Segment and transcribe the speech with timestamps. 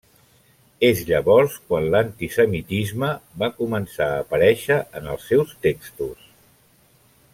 [0.87, 3.11] És llavors quan l'antisemitisme
[3.43, 6.27] va començar a aparéixer en els seus textos.